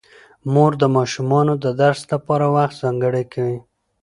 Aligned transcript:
مور 0.53 0.71
د 0.81 0.83
ماشومانو 0.97 1.53
د 1.63 1.65
درس 1.81 2.01
لپاره 2.13 2.45
وخت 2.55 2.75
ځانګړی 2.81 3.23
کوي 3.33 3.59